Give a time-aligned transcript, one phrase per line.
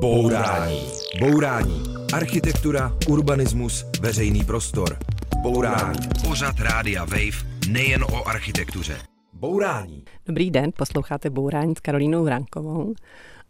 [0.00, 0.80] Bourání.
[1.20, 1.82] Bourání.
[2.12, 4.98] Architektura, urbanismus, veřejný prostor.
[5.42, 5.98] Bourání.
[6.28, 8.98] Pořad Rádia Wave nejen o architektuře.
[9.32, 10.04] Bourání.
[10.26, 12.94] Dobrý den, posloucháte Bourání s Karolínou Vrankovou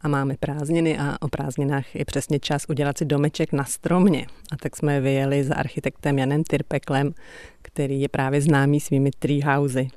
[0.00, 4.26] a máme prázdniny a o prázdninách je přesně čas udělat si domeček na stromě.
[4.52, 7.14] A tak jsme vyjeli za architektem Janem Tyrpeklem,
[7.62, 9.88] který je právě známý svými treehousey.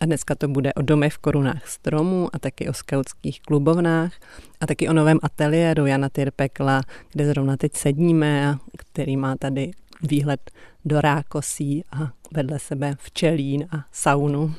[0.00, 4.12] A dneska to bude o domech v korunách stromů a taky o skautských klubovnách
[4.60, 9.70] a taky o novém ateliéru Jana Tyrpekla, kde zrovna teď sedíme a který má tady
[10.02, 10.50] výhled
[10.84, 14.54] do rákosí a vedle sebe včelín a saunu.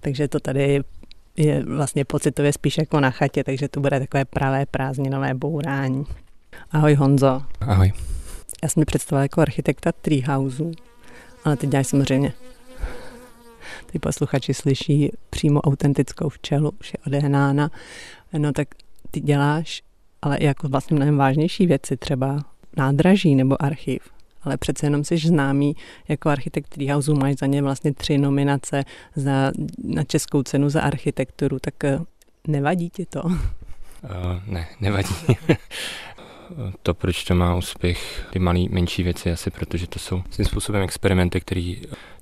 [0.00, 0.82] Takže to tady
[1.36, 6.04] je vlastně pocitově spíš jako na chatě, takže to bude takové pravé prázdninové bourání.
[6.70, 7.42] Ahoj Honzo.
[7.60, 7.92] Ahoj.
[8.62, 10.64] Já jsem mi představila jako architekta treehouse,
[11.44, 12.32] ale teď děláš samozřejmě
[13.96, 17.70] ty posluchači slyší přímo autentickou včelu, už je odehnána,
[18.38, 18.68] no tak
[19.10, 19.82] ty děláš
[20.22, 22.44] ale jako vlastně mnohem vážnější věci, třeba
[22.76, 24.02] nádraží nebo archiv.
[24.42, 25.76] Ale přece jenom jsi známý
[26.08, 28.84] jako architekt Treehouse, máš za ně vlastně tři nominace
[29.16, 29.52] za,
[29.84, 31.98] na českou cenu za architekturu, tak eh,
[32.48, 33.22] nevadí ti to?
[33.22, 33.32] Uh,
[34.46, 35.14] ne, nevadí.
[36.82, 40.82] to, proč to má úspěch, ty malé, menší věci, asi protože to jsou svým způsobem
[40.82, 41.74] experimenty, které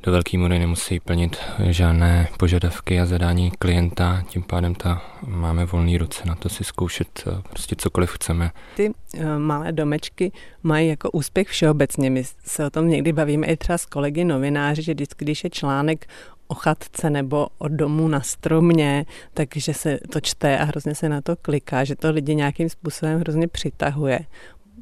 [0.02, 1.36] do velké míry nemusí plnit
[1.68, 7.24] žádné požadavky a zadání klienta, tím pádem ta máme volné ruce na to si zkoušet
[7.26, 8.50] eh, prostě cokoliv chceme.
[8.76, 12.10] Ty uh, malé domečky mají jako úspěch všeobecně.
[12.10, 15.50] My se o tom někdy bavíme i třeba s kolegy novináři, že vždycky, když je
[15.50, 16.06] článek
[16.54, 21.20] o chatce nebo o domu na stromě, takže se to čte a hrozně se na
[21.20, 24.20] to kliká, že to lidi nějakým způsobem hrozně přitahuje.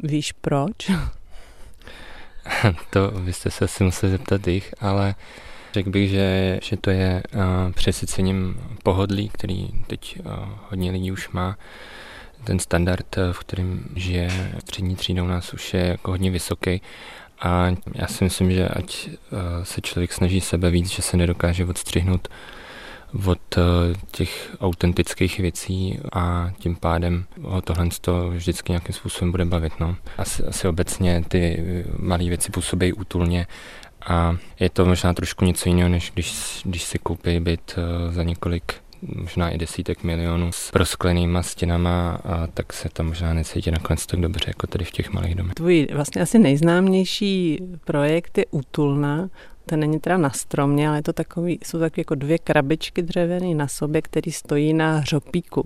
[0.03, 0.75] Víš proč?
[2.91, 5.15] to byste se asi museli zeptat jich, ale
[5.73, 10.33] řekl bych, že, že to je uh, přesycením pohodlí, který teď uh,
[10.69, 11.57] hodně lidí už má.
[12.45, 16.83] Ten standard, v kterém žije střední třída u nás už je jako hodně vysoký
[17.43, 21.65] a já si myslím, že ať eh, se člověk snaží sebe víc, že se nedokáže
[21.65, 22.29] odstřihnout
[23.27, 23.63] od eh,
[24.11, 29.73] těch autentických věcí a tím pádem ho tohle to vždycky nějakým způsobem bude bavit.
[29.81, 29.97] No.
[30.19, 31.65] Asi, asi obecně ty
[31.99, 33.47] malé věci působí útulně
[34.07, 38.23] a je to možná trošku něco jiného, než když, když si koupí byt eh, za
[38.23, 44.07] několik možná i desítek milionů s prosklenýma stěnama a tak se tam možná necítí nakonec
[44.07, 45.55] tak dobře, jako tady v těch malých domech.
[45.55, 49.29] Tvůj vlastně asi nejznámější projekt je Útulna,
[49.67, 53.55] to není teda na stromě, ale je to takový, jsou takové jako dvě krabičky dřevěné
[53.55, 55.63] na sobě, který stojí na hřopíku.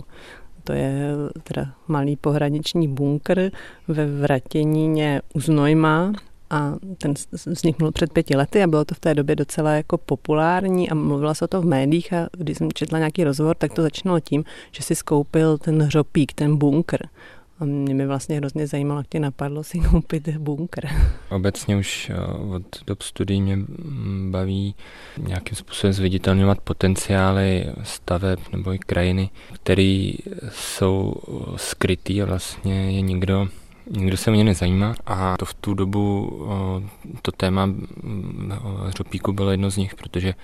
[0.65, 1.11] To je
[1.43, 3.51] teda malý pohraniční bunkr
[3.89, 6.13] ve Vratěníně u Znojma
[6.51, 7.15] a ten
[7.47, 11.35] vzniknul před pěti lety a bylo to v té době docela jako populární a mluvila
[11.35, 14.45] se o to v médiích a když jsem četla nějaký rozhovor, tak to začínalo tím,
[14.73, 17.07] že si skoupil ten hřopík, ten bunkr.
[17.61, 20.87] A mě mi vlastně hrozně zajímalo, jak tě napadlo si koupit bunkr.
[21.31, 22.15] Obecně už eh,
[22.57, 23.59] od dob studií mě
[24.31, 24.75] baví
[25.19, 30.13] nějakým způsobem zviditelňovat potenciály staveb nebo i krajiny, které
[30.51, 31.15] jsou
[31.57, 33.49] skrytý a vlastně je nikdo
[33.91, 36.31] Nikdo se ně nezajímá a to v tu dobu
[37.23, 37.71] to téma
[38.87, 40.35] hřopíku bylo jedno z nich, protože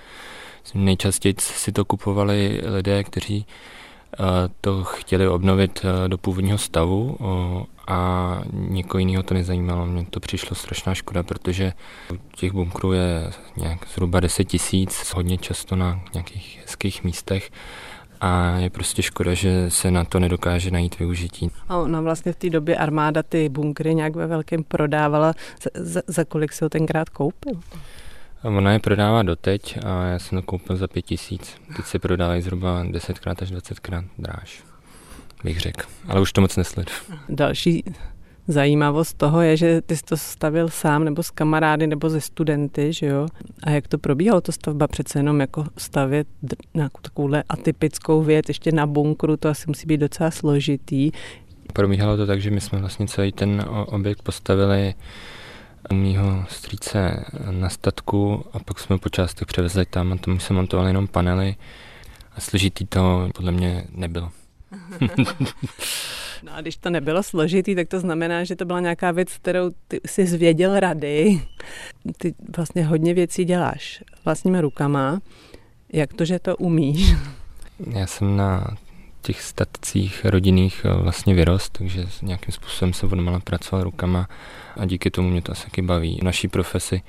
[0.73, 3.45] nejčastěji si to kupovali lidé, kteří
[4.61, 7.17] to chtěli obnovit do původního stavu
[7.87, 9.85] a někoho jiného to nezajímalo.
[9.85, 11.73] Mně to přišlo strašná škoda, protože
[12.35, 17.51] těch bunkrů je nějak zhruba 10 tisíc, hodně často na nějakých hezkých místech
[18.23, 21.51] a je prostě škoda, že se na to nedokáže najít využití.
[21.69, 25.33] A ona vlastně v té době armáda ty bunkry nějak ve velkém prodávala.
[25.63, 27.59] Za, za, za kolik se ho tenkrát koupil?
[28.43, 31.55] Ona je prodává doteď a já jsem to koupil za pět tisíc.
[31.75, 34.63] Teď se prodávají zhruba 10krát až 20krát dráž,
[35.43, 35.85] bych řekl.
[36.07, 36.95] Ale už to moc nesleduji.
[37.29, 37.83] Další
[38.47, 42.93] Zajímavost toho je, že ty jsi to stavil sám nebo s kamarády nebo ze studenty,
[42.93, 43.27] že jo?
[43.63, 46.27] A jak to probíhalo, to stavba přece jenom jako stavět
[46.73, 51.11] nějakou takovouhle atypickou věc ještě na bunkru, to asi musí být docela složitý.
[51.73, 54.93] Probíhalo to tak, že my jsme vlastně celý ten objekt postavili
[55.91, 60.53] u mýho strýce na statku a pak jsme po částech převezli tam a tomu se
[60.53, 61.55] montovali jenom panely
[62.35, 64.31] a složitý to podle mě nebylo.
[66.43, 69.71] No a když to nebylo složitý, tak to znamená, že to byla nějaká věc, kterou
[69.87, 71.41] ty si zvěděl rady.
[72.17, 75.21] Ty vlastně hodně věcí děláš vlastníma rukama.
[75.93, 77.15] Jak to, že to umíš?
[77.91, 78.77] Já jsem na
[79.21, 84.27] těch statcích rodinných eh, vlastně vyrost, takže nějakým způsobem se odmala pracoval rukama
[84.77, 86.17] a díky tomu mě to asi taky baví.
[86.21, 87.01] V naší profesi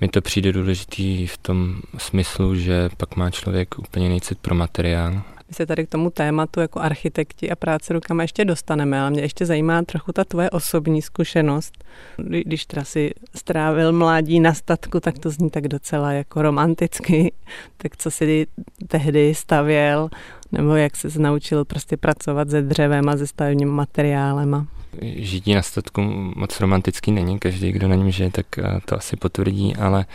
[0.00, 5.22] mi to přijde důležitý v tom smyslu, že pak má člověk úplně nejcit pro materiál
[5.48, 9.20] My se tady k tomu tématu jako architekti a práce rukama ještě dostaneme, ale mě
[9.20, 11.84] ještě zajímá trochu ta tvoje osobní zkušenost.
[12.16, 17.32] Když teda si strávil mládí na statku, tak to zní tak docela jako romanticky.
[17.76, 18.46] Tak co si
[18.88, 20.08] tehdy stavěl,
[20.52, 24.66] nebo jak se naučil prostě pracovat se dřevem a se stavebním materiálem?
[25.02, 26.00] Žití na statku
[26.36, 30.06] moc romantický není, každý, kdo na něm žije, tak eh, to asi potvrdí, ale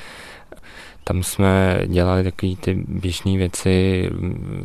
[1.03, 4.09] tam jsme dělali takové ty běžné věci,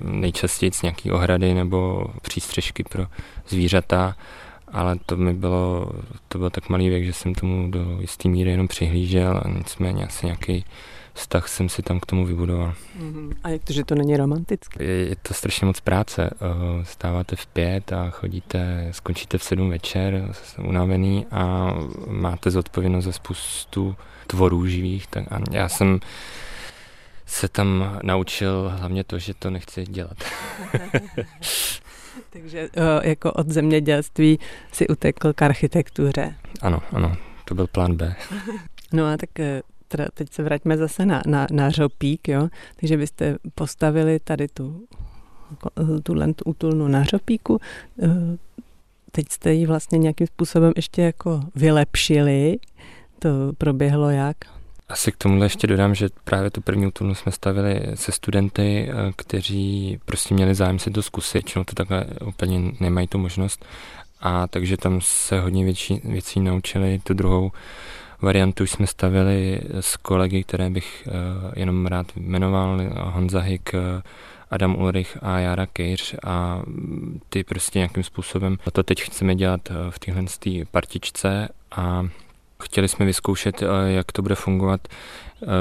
[0.03, 3.07] nejčastěji z nějaký ohrady nebo přístřežky pro
[3.49, 4.17] zvířata,
[4.73, 5.91] ale to mi bylo,
[6.29, 10.07] to byl tak malý věk, že jsem tomu do jisté míry jenom přihlížel a nicméně
[10.07, 10.65] asi nějaký
[11.15, 12.75] vztah jsem si tam k tomu vybudoval.
[13.01, 13.33] Mm-hmm.
[13.45, 14.85] A jak to, že to není romantické?
[14.85, 16.31] Je, je to strašně moc práce.
[16.83, 21.75] Stáváte v pět a chodíte, skončíte v sedm večer, unavený a
[22.07, 23.97] máte zodpovědnost za spoustu
[24.29, 25.07] tvorů živých.
[25.07, 26.01] Tak a já jsem
[27.27, 30.17] se tam naučil hlavně to, že to nechci dělat.
[32.31, 32.69] Takže
[33.03, 34.39] jako od zemědělství
[34.73, 36.35] si utekl k architektuře.
[36.61, 38.17] Ano, ano, to byl plán B.
[38.93, 42.49] No a tak e, teda teď se vraťme zase na, na, na řopík, jo?
[42.81, 44.87] takže byste postavili tady tu,
[46.03, 46.15] tu
[46.45, 47.61] útulnu na řopíku,
[49.13, 52.59] teď jste ji vlastně nějakým způsobem ještě jako vylepšili,
[53.19, 53.29] to
[53.59, 54.37] proběhlo jak?
[54.89, 59.13] Asi k tomuhle ještě dodám, že právě tu první útulnu jsme stavili se studenty, e,
[59.17, 63.65] kteří prostě měli zájem si to zkusit, čeho to takhle úplně nemají tu možnost.
[64.21, 67.01] A takže tam se hodně větší, věcí naučili.
[67.05, 67.53] Tu druhou
[68.23, 74.03] variantu jsme stavili s kolegy, které bych uh, jenom rád jmenoval, Honza Hik, eh,
[74.51, 76.63] Adam Ulrich a Jara Kejř a
[77.29, 80.25] ty prostě nějakým způsobem to teď chceme dělat eh, v téhle
[80.71, 82.09] partičce a
[82.63, 84.89] chtěli jsme vyzkoušet, jak to bude fungovat,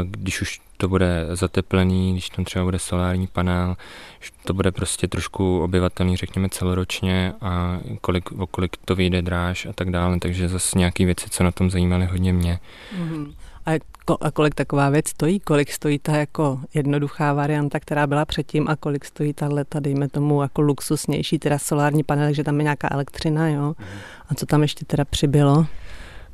[0.03, 3.75] když už to bude zateplený, když tam třeba bude solární panel,
[4.19, 9.65] že to bude prostě trošku obyvatelný, řekněme celoročně a kolik, o kolik to vyjde dráž
[9.65, 12.59] a tak dále, takže zase nějaké věci, co na tom zajímaly hodně mě.
[12.99, 13.33] Mm-hmm.
[13.65, 15.39] A, ko, a kolik taková věc stojí?
[15.39, 20.41] Kolik stojí ta jako jednoduchá varianta, která byla předtím a kolik stojí tahle, dejme tomu,
[20.41, 23.71] jako luxusnější, teda solární panel, že tam je nějaká elektřina, jo?
[23.71, 23.99] Mm-hmm.
[24.29, 25.65] A co tam ještě teda přibylo?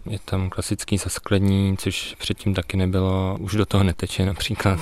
[0.05, 4.79] Je tam klasický zaskladní, což předtím taky nebylo, už do toho neteče například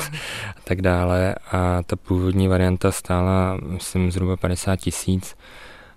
[0.58, 1.36] a tak dále.
[1.52, 5.36] A ta původní varianta stála, myslím, zhruba 50 tisíc.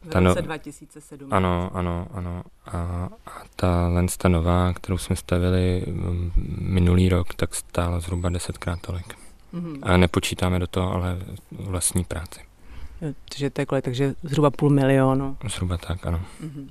[0.04, 1.32] V roce 2007.
[1.32, 2.42] Ano, ano, ano.
[2.66, 8.80] A, a ta lensta nová, kterou jsme stavili mm, minulý rok, tak stála zhruba desetkrát
[8.80, 9.14] tolik.
[9.54, 9.78] Mm-hmm.
[9.82, 11.18] A nepočítáme do toho ale
[11.50, 12.40] vlastní práci.
[13.28, 15.36] Takže to je kolik, takže zhruba půl milionu.
[15.48, 16.20] Zhruba tak, ano.
[16.44, 16.68] Mm-hmm.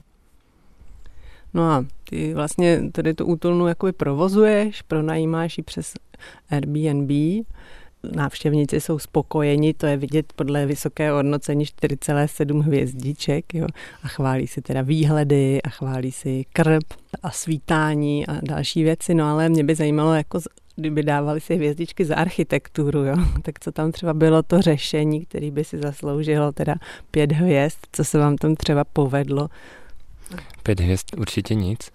[1.54, 5.94] No a ty vlastně tady tu útulnu jakoby provozuješ, pronajímáš ji přes
[6.50, 7.12] Airbnb,
[8.16, 13.68] návštěvníci jsou spokojeni, to je vidět podle vysokého hodnocení 4,7 hvězdiček jo,
[14.04, 16.84] a chválí si teda výhledy a chválí si krb
[17.24, 20.40] a svítání a další věci, no ale mě by zajímalo, jako
[20.76, 25.52] kdyby dávali si hvězdičky za architekturu, jo, tak co tam třeba bylo to řešení, který
[25.52, 26.76] by si zasloužilo teda
[27.12, 29.50] pět hvězd, co se vám tam třeba povedlo
[30.64, 31.92] Pět hvězd určitě nic,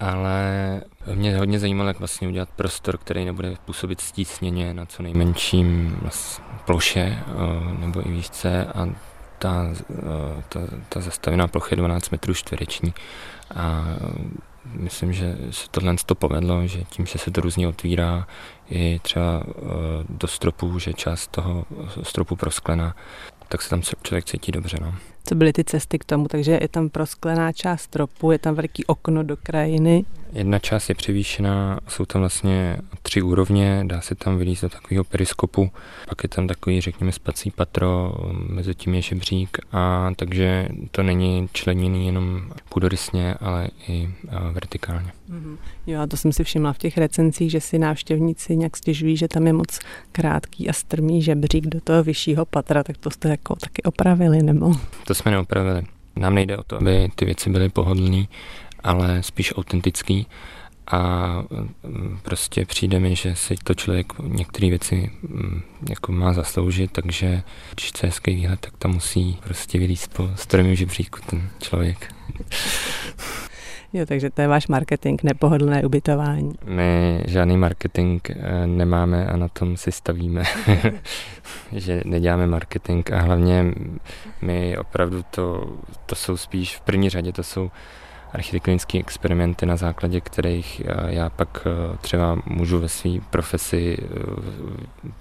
[0.00, 0.80] ale
[1.14, 6.00] mě hodně zajímalo, jak vlastně udělat prostor, který nebude působit stísněně na co nejmenším
[6.64, 7.24] ploše eh,
[7.78, 8.88] nebo i výšce a
[9.38, 12.94] ta, eh, ta, ta zastavená plocha je 12 metrů čtvereční
[13.54, 13.84] a
[14.64, 18.26] myslím, že se tohle to povedlo, že tím, že se to různě otvírá
[18.70, 19.52] i třeba eh,
[20.08, 21.64] do stropu, že část toho
[22.02, 22.96] stropu prosklená,
[23.48, 24.78] tak se tam člověk cítí dobře.
[24.80, 24.94] No
[25.26, 28.84] co byly ty cesty k tomu, takže je tam prosklená část stropu, je tam velký
[28.84, 30.04] okno do krajiny.
[30.32, 35.04] Jedna část je převýšená, jsou tam vlastně tři úrovně, dá se tam vylízt do takového
[35.04, 35.70] periskopu,
[36.08, 38.12] pak je tam takový, řekněme, spací patro,
[38.48, 44.08] mezi tím je žebřík, a takže to není členěný jenom půdorysně, ale i
[44.52, 45.12] vertikálně.
[45.30, 45.56] Mm-hmm.
[45.86, 49.28] Jo, a to jsem si všimla v těch recenzích, že si návštěvníci nějak stěžují, že
[49.28, 49.78] tam je moc
[50.12, 54.74] krátký a strmý žebřík do toho vyššího patra, tak to jste jako taky opravili, nebo?
[55.06, 55.82] To jsme neopravili.
[56.16, 58.24] Nám nejde o to, aby ty věci byly pohodlné,
[58.86, 60.26] ale spíš autentický
[60.86, 61.32] a
[61.84, 67.42] mm, prostě přijde mi, že si to člověk některé věci mm, jako má zasloužit, takže
[67.74, 72.14] když chce hezký výhled, tak tam musí prostě vylíst po strmém žebříku ten člověk.
[73.92, 76.52] Jo, takže to je váš marketing, nepohodlné ubytování.
[76.64, 80.42] My žádný marketing eh, nemáme a na tom si stavíme,
[81.72, 83.64] že neděláme marketing a hlavně
[84.42, 85.72] my opravdu to,
[86.06, 87.70] to jsou spíš v první řadě, to jsou
[88.36, 91.66] architektonické experimenty, na základě kterých já pak
[92.00, 93.96] třeba můžu ve své profesi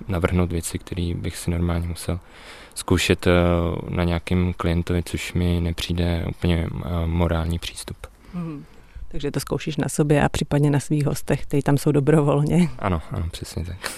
[0.07, 2.19] navrhnout věci, které bych si normálně musel
[2.75, 3.25] zkoušet
[3.89, 6.67] na nějakém klientovi, což mi nepřijde úplně
[7.05, 7.97] morální přístup.
[8.33, 8.65] Hmm.
[9.07, 12.69] Takže to zkoušíš na sobě a případně na svých hostech, kteří tam jsou dobrovolně.
[12.79, 13.91] Ano, ano, přesně tak.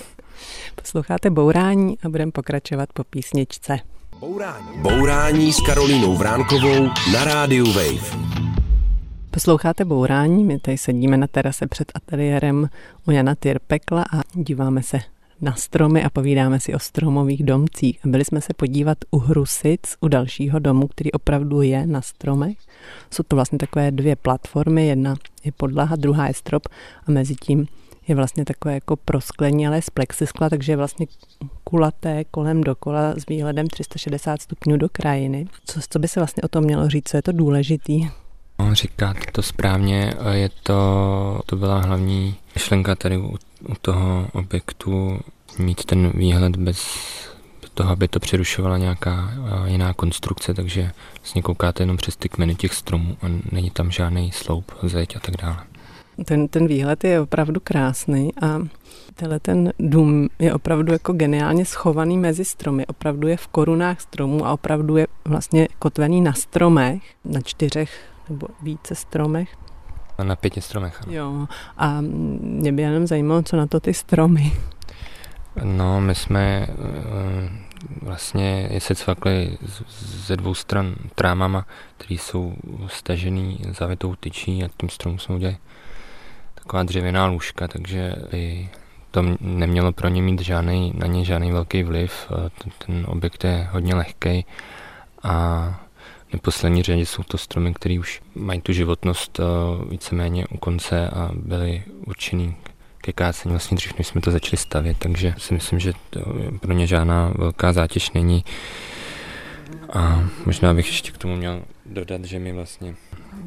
[0.76, 3.80] Posloucháte Bourání a budeme pokračovat po písničce.
[4.20, 4.68] Bourání.
[4.82, 8.18] Bourání s Karolínou Vránkovou na rádiu Wave.
[9.38, 12.70] Posloucháte Bourání, my tady sedíme na terase před ateliérem
[13.08, 15.00] u Jana Tyrpekla a díváme se
[15.42, 18.00] na stromy a povídáme si o stromových domcích.
[18.06, 22.58] Byli jsme se podívat u Hrusic, u dalšího domu, který opravdu je na stromech.
[23.14, 26.64] Jsou to vlastně takové dvě platformy, jedna je podlaha, druhá je strop
[27.08, 27.66] a mezi tím
[28.08, 31.06] je vlastně takové jako prosklení, ale z plexiskla, takže je vlastně
[31.64, 35.48] kulaté kolem dokola s výhledem 360 stupňů do krajiny.
[35.66, 38.08] Co, co by se vlastně o tom mělo říct, co je to důležitý?
[38.72, 43.38] Říkáte to správně, je to, to byla hlavní myšlenka tady u,
[43.70, 45.20] u toho objektu,
[45.60, 46.88] mít ten výhled bez
[47.74, 49.32] toho, aby to přerušovala nějaká
[49.66, 54.32] jiná konstrukce, takže vlastně koukáte jenom přes ty kmeny těch stromů a není tam žádný
[54.32, 55.58] sloup, zeď a tak dále.
[56.26, 58.62] Ten, ten výhled je opravdu krásný a
[59.16, 62.88] tenhle ten dům je opravdu jako geniálně schovaný mezi stromy.
[62.88, 68.48] Opravdu je v korunách stromů a opravdu je vlastně kotvený na stromech, na čtyřech nebo
[68.62, 69.58] více stromech.
[70.18, 71.02] A na pěti stromech.
[71.04, 71.14] Ano.
[71.14, 74.54] Jo, a mě by jenom zajímalo, co na to ty stromy.
[75.64, 77.50] No, my jsme eh,
[78.02, 79.58] vlastně je se cvakli
[80.00, 81.66] ze dvou stran trámama,
[81.98, 82.56] které jsou
[82.88, 85.58] stažený zavitou tyčí a tím stromům jsme udělali
[86.56, 88.70] taková dřevěná lůžka, takže by
[89.12, 92.32] to nemělo pro ně mít žádný, na ně žádný velký vliv.
[92.64, 94.46] Ten, ten objekt je hodně lehký
[95.24, 95.87] a
[96.34, 99.40] neposlední řadě jsou to stromy, které už mají tu životnost
[99.90, 102.56] víceméně u konce a byly určený
[103.02, 106.20] ke kácení vlastně dřív, než jsme to začali stavět, takže si myslím, že to
[106.60, 108.46] pro ně žádná velká zátěž není.
[109.94, 112.96] A možná bych ještě k tomu měl dodat, že my vlastně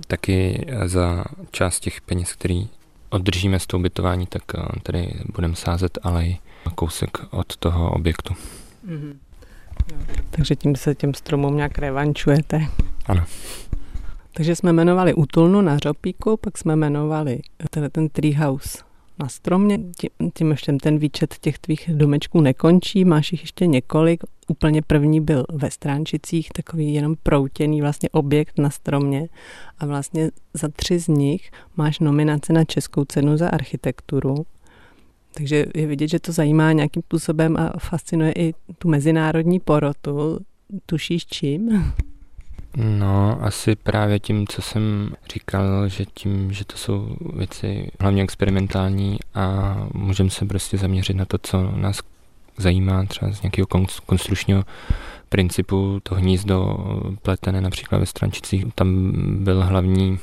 [0.07, 2.69] taky za část těch peněz, který
[3.11, 6.39] oddržíme z toho ubytování, tak eh, tady budeme sázet alej
[6.75, 8.35] kousek od toho objektu.
[8.89, 9.17] Mm-hmm.
[10.31, 12.61] Takže tím se těm stromům nějak revančujete.
[13.07, 13.25] Ano.
[14.33, 18.79] Takže jsme jmenovali útulnu na Řopíku, pak jsme jmenovali ten, ten treehouse
[19.19, 19.79] na stromě.
[19.79, 24.25] Tím, tím ještě ten výčet těch tvých domečků nekončí, máš jich ještě několik.
[24.49, 29.29] Úplně první byl ve Stránčicích, takový jenom proutěný vlastně objekt na stromě
[29.79, 34.47] a vlastně za tři z nich máš nominace na Českou cenu za architekturu.
[35.35, 40.39] Takže je vidět, že to zajímá nějakým způsobem a fascinuje i tu mezinárodní porotu.
[40.87, 41.93] Tušíš čím?
[42.77, 49.19] No, asi právě tím, co jsem říkal, že tím, že to jsou věci hlavně experimentální
[49.35, 52.01] a můžeme se prostě zaměřit na to, co nás
[52.57, 53.67] zajímá třeba z nějakého
[54.07, 54.65] konstručního
[55.29, 56.77] principu, to hnízdo
[57.23, 59.13] pletené například ve Strančicích, tam
[59.45, 60.19] byl hlavní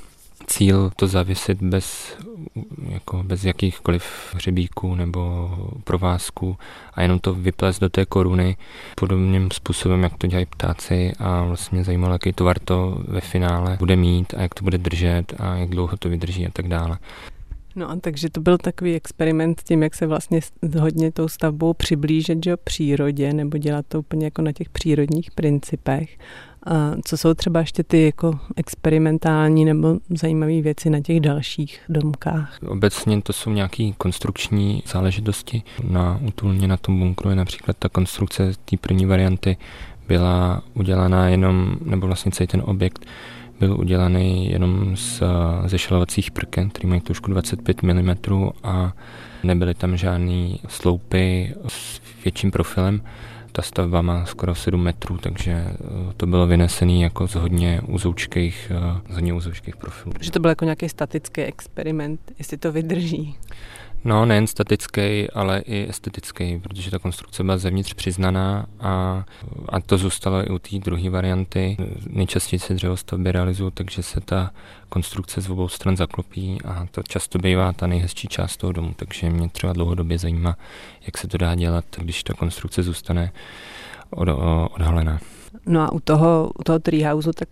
[0.47, 2.17] cíl to zavěsit bez,
[2.89, 5.49] jako bez jakýchkoliv hřebíků nebo
[5.83, 6.57] provázků
[6.93, 8.57] a jenom to vyplést do té koruny
[8.95, 13.95] podobným způsobem, jak to dělají ptáci a vlastně zajímalo, jaký tvar to ve finále bude
[13.95, 16.97] mít a jak to bude držet a jak dlouho to vydrží a tak dále.
[17.75, 20.39] No a takže to byl takový experiment tím, jak se vlastně
[20.79, 26.17] hodně tou stavbou přiblížit že, přírodě nebo dělat to úplně jako na těch přírodních principech.
[26.65, 32.57] A co jsou třeba ještě ty jako experimentální nebo zajímavé věci na těch dalších domkách?
[32.67, 35.63] Obecně to jsou nějaké konstrukční záležitosti.
[35.83, 39.57] Na útulně na tom bunkru je například ta konstrukce té první varianty
[40.07, 43.05] byla udělaná jenom, nebo vlastně celý ten objekt
[43.59, 45.23] byl udělaný jenom z,
[45.65, 48.15] ze šalovacích prken, který mají tušku 25 mm
[48.63, 48.93] a
[49.43, 53.01] nebyly tam žádné sloupy s větším profilem
[53.57, 55.75] ta stavba má skoro 7 metrů, takže eh,
[56.17, 60.13] to bylo vynesené jako z hodně uzoučkých, eh, z hodně uzoučkých profilů.
[60.19, 63.35] Že to byl jako nějaký statický experiment, jestli to vydrží.
[64.07, 69.23] No, nejen statický, ale i estetický, protože ta konstrukce byla zevnitř přiznaná a,
[69.69, 71.77] a to zůstalo i u té druhé varianty.
[72.09, 74.51] Nejčastěji se dřevostavby realizují, takže se ta
[74.89, 79.29] konstrukce z obou stran zaklopí a to často bývá ta nejhezčí část toho domu, takže
[79.29, 80.57] mě třeba dlouhodobě zajímá,
[81.05, 83.31] jak se to dá dělat, když ta konstrukce zůstane
[84.09, 84.27] od,
[84.75, 85.19] odhalená.
[85.65, 87.47] No a u toho, u toho treehouse, tak,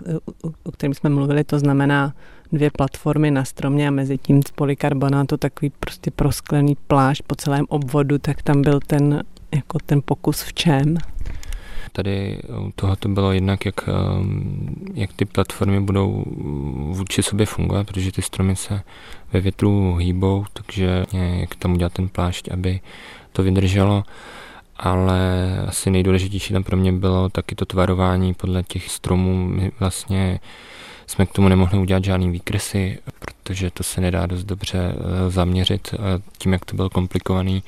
[0.63, 2.13] o kterém jsme mluvili, to znamená
[2.51, 7.65] dvě platformy na stromě a mezi tím z polikarbonátu takový prostě prosklený plášť po celém
[7.69, 9.23] obvodu, tak tam byl ten,
[9.55, 10.97] jako ten pokus v čem?
[11.91, 12.39] tady
[12.75, 13.89] toho to bylo jednak, jak,
[14.93, 16.23] jak ty platformy budou
[16.91, 18.81] vůči sobě fungovat, protože ty stromy se
[19.33, 22.79] ve větru hýbou, takže jak tam udělat ten plášť, aby
[23.31, 24.03] to vydrželo
[24.77, 25.19] ale
[25.67, 29.47] asi nejdůležitější tam pro mě bylo taky to tvarování podle těch stromů.
[29.47, 30.39] My vlastně
[31.07, 35.93] jsme k tomu nemohli udělat žádný výkresy, protože to se nedá dost dobře eh, zaměřit
[35.93, 35.97] eh,
[36.37, 37.63] tím, jak to bylo komplikovaný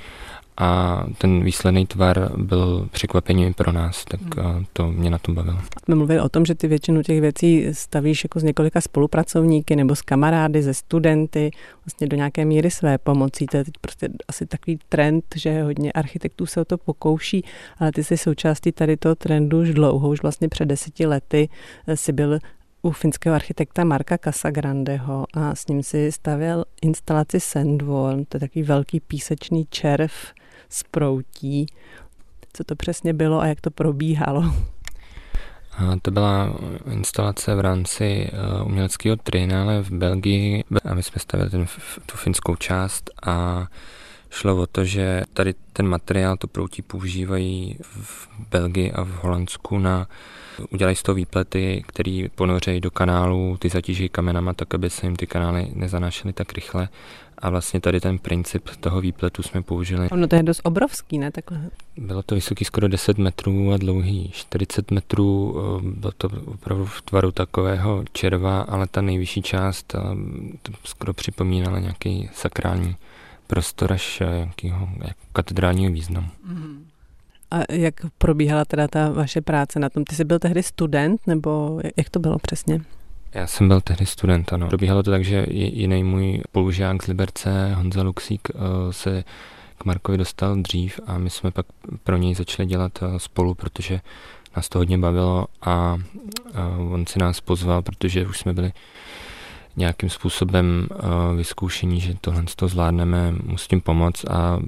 [0.58, 4.66] a ten výsledný tvar byl překvapením pro nás, tak hmm.
[4.74, 5.58] to mě na tom bavilo.
[5.86, 9.96] Jsme mluvili o tom, že ty většinu těch věcí stavíš jako s několika spolupracovníky nebo
[9.96, 11.52] s kamarády, ze studenty,
[11.86, 13.46] vlastně do nějaké míry své pomocí.
[13.46, 17.46] To je teď prostě asi takový trend, že hodně architektů se o to pokouší,
[17.80, 21.50] ale ty jsi součástí tady toho trendu už dlouho, už vlastně před deseti lety
[21.96, 22.40] si byl
[22.88, 28.64] u finského architekta Marka Casagrandeho a s ním si stavěl instalaci Sandwall, to je takový
[28.64, 30.14] velký písečný červ,
[30.70, 31.66] z proutí.
[32.54, 34.44] Co to přesně bylo a jak to probíhalo?
[35.78, 36.56] A to byla
[36.92, 41.66] instalace v rámci uh, uměleckého trinále v Belgii a my jsme stavili ten,
[42.06, 43.68] tu finskou část a
[44.30, 49.80] šlo o to, že tady ten materiál, to proutí používají v Belgii a v Holandsku
[49.80, 50.08] na
[50.70, 55.16] udělají z toho výplety, který ponořejí do kanálu, ty zatíží kamenama, tak aby se jim
[55.16, 56.90] ty kanály nezanášely tak rychle
[57.38, 60.10] a vlastně tady ten princip toho výpletu jsme použili.
[60.10, 61.32] Ono to je dost obrovský, ne?
[61.32, 61.70] Takhle.
[61.98, 65.56] Bylo to vysoký skoro 10 metrů a dlouhý 40 metrů.
[65.82, 70.00] Bylo to opravdu v tvaru takového červa, ale ta nejvyšší část eh,
[70.62, 72.96] to skoro připomínala nějaký sakrální
[73.48, 76.28] prostor až nějakého jako katedrálního významu.
[76.28, 76.78] Mm-hmm.
[77.52, 80.04] A jak probíhala teda ta vaše práce na tom?
[80.04, 82.82] Ty jsi byl tehdy student, nebo jak to bylo přesně?
[83.34, 84.68] Já jsem byl tehdy student, ano.
[84.68, 89.24] Probíhalo to tak, že jiný můj spolužák z Liberce, Honza Luxík, eh, se
[89.78, 91.66] k Markovi dostal dřív a my jsme pak
[92.04, 94.02] pro něj začali dělat eh, spolu, protože
[94.56, 95.98] nás to hodně bavilo a
[96.54, 96.60] eh,
[96.92, 98.72] on si nás pozval, protože už jsme byli
[99.78, 104.60] nějakým způsobem uh, vyzkoušení, že tohle to zvládneme, mu s tím pomoct a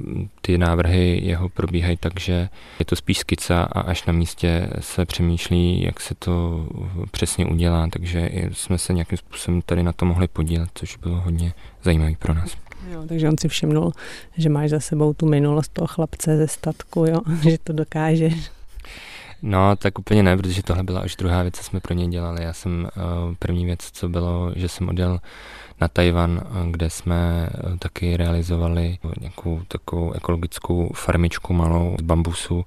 [0.41, 2.49] ty návrhy jeho probíhají tak, že
[2.79, 6.65] je to spíš skica a až na místě se přemýšlí, jak se to
[7.11, 11.53] přesně udělá, takže jsme se nějakým způsobem tady na to mohli podílet, což bylo hodně
[11.83, 12.57] zajímavý pro nás.
[12.91, 13.91] Jo, takže on si všimnul,
[14.37, 18.58] že máš za sebou tu minulost toho chlapce ze statku, jo, že to dokážeš.
[19.41, 22.43] No, tak úplně ne, protože tohle byla už druhá věc, co jsme pro ně dělali.
[22.43, 25.19] Já jsem uh, první věc, co bylo, že jsem odjel
[25.81, 32.65] na Tajvan, eh, kde jsme uh, taky realizovali nějakou takovou ekologickou farmičku malou z bambusu,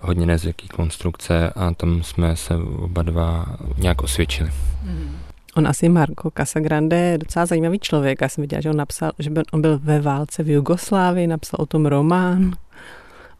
[0.00, 3.46] hodně nezvyklý konstrukce a tam jsme se oba dva
[3.78, 4.50] nějak osvědčili.
[4.82, 5.16] Mm.
[5.56, 8.20] On asi Marco Casagrande je docela zajímavý člověk.
[8.20, 11.66] Já jsem viděla, že on napsal, že on byl ve válce v Jugoslávii, napsal o
[11.66, 12.52] tom román.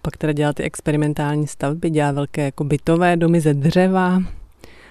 [0.04, 4.22] Pak teda dělal ty experimentální stavby, dělal velké jako bytové domy ze dřeva.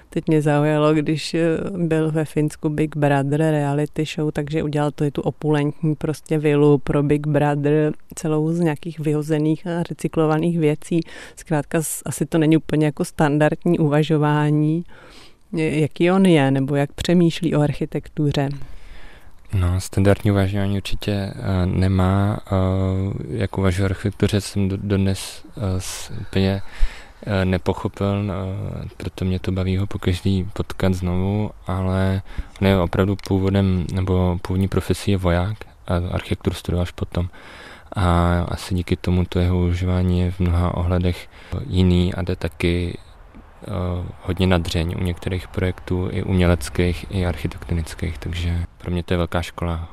[0.09, 5.03] Teď mě zaujalo, když eh, byl ve Finsku Big Brother reality show, takže udělal to
[5.03, 10.99] i tu opulentní prostě vilu pro Big Brother, celou z nějakých vyhozených a recyklovaných věcí.
[11.35, 14.83] Zkrátka asi to není úplně jako standardní uvažování,
[15.53, 18.49] jaký on je, nebo jak přemýšlí o architektuře.
[19.53, 22.39] No, standardní uvažování určitě uh, nemá.
[22.51, 25.63] Uh, jak uvažuji architektuře, jsem dodnes uh,
[26.21, 26.61] úplně
[27.27, 32.21] uh, nepochopil, uh, proto mě to baví ho po každý potkat znovu, ale
[32.61, 37.29] on je opravdu původem, nebo původní profesí je voják a architekturu studoval až potom.
[37.95, 41.29] A asi díky tomu to jeho užívání je v mnoha ohledech
[41.67, 42.97] jiný a jde taky
[44.21, 49.41] hodně nadřeň u některých projektů, i uměleckých, i architektonických, takže pro mě to je velká
[49.41, 49.89] škola.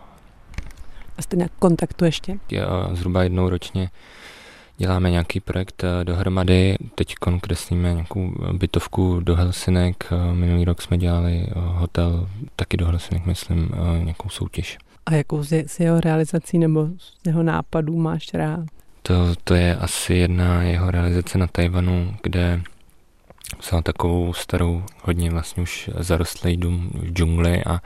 [1.18, 2.38] A jste nějak kontaktu ještě?
[2.50, 3.90] Je, uh, zhruba jednou ročně
[4.76, 6.76] děláme nějaký projekt uh, dohromady.
[6.94, 10.08] Teď kreslíme nějakou bytovku do Helsinek.
[10.12, 13.70] Uh, minulý rok jsme dělali hotel taky do Helsinek, myslím,
[14.02, 14.78] nějakou soutěž.
[15.06, 18.64] A jakou z, z jeho realizací nebo z jeho nápadů máš rád?
[19.02, 22.62] To, to je asi jedna jeho realizace na Tajvanu, kde
[23.58, 27.80] vzal takovou starou, hodně vlastně už zarostlý dům v džungli a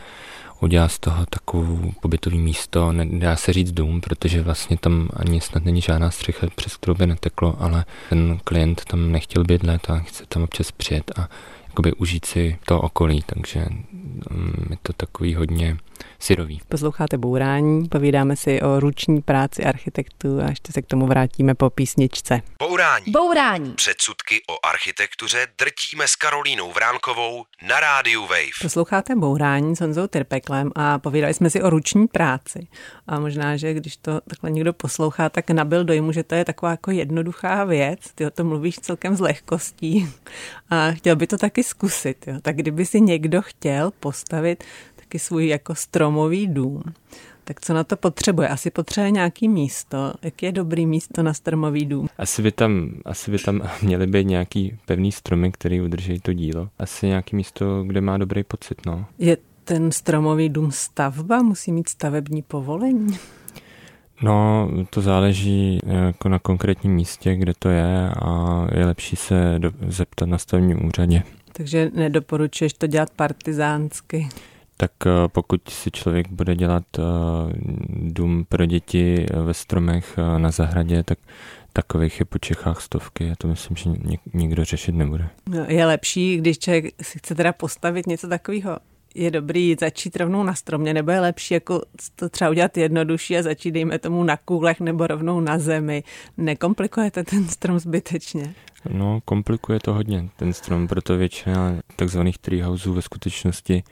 [0.60, 5.64] udělal z toho takovou pobytový místo, nedá se říct dům, protože vlastně tam ani snad
[5.64, 10.24] není žádná střecha, přes kterou by neteklo, ale ten klient tam nechtěl bydlet a chce
[10.28, 11.28] tam občas přijet a
[11.74, 13.66] jakoby užít si to okolí, takže
[14.30, 15.76] um, je to takový hodně
[16.18, 16.60] syrový.
[16.68, 21.70] Posloucháte Bourání, povídáme si o ruční práci architektů a ještě se k tomu vrátíme po
[21.70, 22.42] písničce.
[22.58, 23.04] Bourání.
[23.12, 23.72] Bourání.
[23.72, 28.60] Předsudky o architektuře drtíme s Karolínou Vránkovou na rádiu Wave.
[28.62, 32.68] Posloucháte Bourání s Honzou Tyrpeklem a povídali jsme si o ruční práci.
[33.06, 36.70] A možná, že když to takhle někdo poslouchá, tak nabil dojmu, že to je taková
[36.70, 38.00] jako jednoduchá věc.
[38.14, 40.08] Ty o tom mluvíš celkem z lehkostí
[40.70, 42.24] a chtěl by to taky zkusit.
[42.26, 42.34] Jo.
[42.42, 44.64] Tak kdyby si někdo chtěl postavit
[44.96, 46.82] taky svůj jako stromový dům,
[47.44, 48.48] tak co na to potřebuje?
[48.48, 50.12] Asi potřebuje nějaký místo.
[50.22, 52.08] Jaký je dobrý místo na stromový dům?
[52.18, 56.68] Asi by tam, asi by tam měly být nějaký pevný stromy, který udrží to dílo.
[56.78, 59.06] Asi nějaký místo, kde má dobrý pocit, no.
[59.18, 61.42] Je ten stromový dům stavba?
[61.42, 63.18] Musí mít stavební povolení?
[64.22, 69.70] No, to záleží jako na konkrétním místě, kde to je a je lepší se do,
[69.88, 71.22] zeptat na stavním úřadě.
[71.56, 74.28] Takže nedoporučuješ to dělat partizánsky?
[74.76, 77.02] Tak eh, pokud si člověk bude dělat eh,
[77.88, 81.18] dům pro děti ve stromech eh, na zahradě, tak
[81.72, 83.90] takových je po Čechách stovky a to myslím, že
[84.34, 85.28] nikdo řešit nebude.
[85.48, 88.78] No, je lepší, když člověk si chce teda postavit něco takového
[89.14, 91.82] je dobrý začít rovnou na stromě, nebo je lepší jako
[92.16, 96.02] to třeba udělat jednodušší a začít, dejme tomu, na kůlech nebo rovnou na zemi.
[96.36, 98.54] Nekomplikujete ten strom zbytečně?
[98.90, 103.82] No, komplikuje to hodně ten strom, proto většina takzvaných treehouseů ve skutečnosti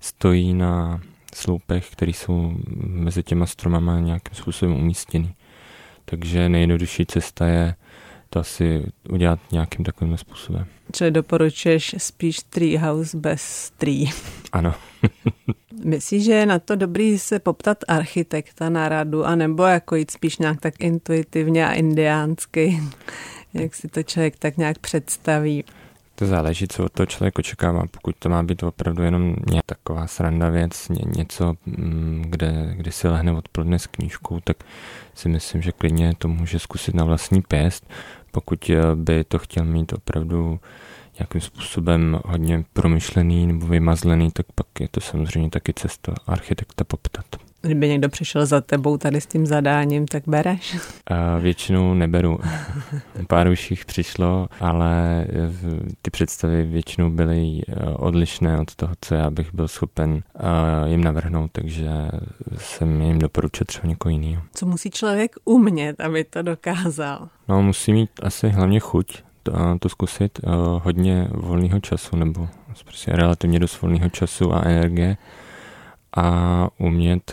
[0.00, 1.00] stojí na
[1.34, 2.52] sloupech, které jsou
[2.86, 5.34] mezi těma stromama nějakým způsobem umístěný.
[6.04, 7.74] Takže nejjednodušší cesta je
[8.38, 10.66] asi udělat nějakým takovým způsobem.
[10.92, 14.06] Čili doporučuješ spíš treehouse bez tree.
[14.52, 14.74] Ano.
[15.84, 20.38] Myslíš, že je na to dobrý se poptat architekta na radu, anebo jako jít spíš
[20.38, 22.80] nějak tak intuitivně a indiánsky,
[23.54, 25.64] jak si to člověk tak nějak představí?
[26.18, 27.82] To záleží, co od toho člověk očekává.
[27.90, 33.08] Pokud to má být opravdu jenom nějaká taková sranda věc, něco, mm, kde, kde si
[33.08, 34.56] lehne odpoledne s knížkou, tak
[35.14, 37.90] si myslím, že klidně to může zkusit na vlastní pěst.
[38.30, 40.60] Pokud eh, by to chtěl mít opravdu
[41.18, 47.45] nějakým způsobem hodně promyšlený nebo vymazlený, tak pak je to samozřejmě taky cesta architekta poptat.
[47.66, 50.76] Kdyby někdo přišel za tebou tady s tím zadáním, tak bereš?
[51.06, 52.38] A většinou neberu.
[53.26, 55.26] Pár už jich přišlo, ale
[56.02, 61.04] ty představy většinou byly eh, odlišné od toho, co já bych byl schopen eh, jim
[61.04, 61.90] navrhnout, takže
[62.58, 64.42] jsem jim doporučil třeba někoho jiného.
[64.54, 67.28] Co musí člověk umět, aby to dokázal?
[67.48, 70.48] No, musí mít asi hlavně chuť to, to zkusit, eh,
[70.82, 72.48] hodně volného času nebo
[72.84, 75.16] prostě relativně dost volného času a energie
[76.16, 77.32] a umět,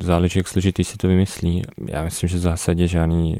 [0.00, 1.62] záleží, jak složitý si to vymyslí.
[1.88, 3.38] Já myslím, že v zásadě žádný